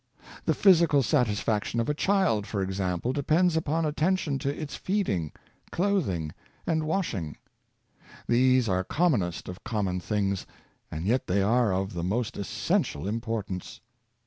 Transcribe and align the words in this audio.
The 0.45 0.55
physical 0.55 1.03
satisfac 1.03 1.63
tion 1.65 1.79
of 1.79 1.87
a 1.87 1.93
child, 1.93 2.47
for 2.47 2.63
example, 2.63 3.13
depends 3.13 3.55
upon 3.55 3.85
attention 3.85 4.39
to 4.39 4.49
its 4.59 4.75
feeding, 4.75 5.31
clothing 5.69 6.31
and 6.65 6.81
washing. 6.87 7.37
These 8.27 8.67
are 8.67 8.79
the 8.79 8.83
com 8.85 9.13
monest 9.13 9.47
of 9.47 9.63
common 9.63 9.99
things, 9.99 10.47
and 10.89 11.05
yet 11.05 11.27
they 11.27 11.43
are 11.43 11.71
of 11.71 11.93
the 11.93 12.03
most 12.03 12.35
essential 12.35 13.07
importance. 13.07 13.79